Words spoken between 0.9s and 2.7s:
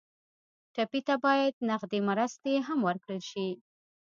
ته باید نغدې مرستې